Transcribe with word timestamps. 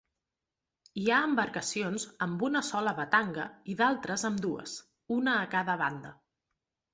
Hi 1.01 1.03
ha 1.09 1.17
embarcacions 1.25 2.05
amb 2.27 2.45
una 2.47 2.61
sola 2.69 2.93
batanga 3.01 3.45
i 3.75 3.77
d'altres 3.83 4.25
amb 4.31 4.43
dues, 4.47 4.75
una 5.19 5.37
a 5.37 5.45
cada 5.55 5.77
banda. 5.85 6.17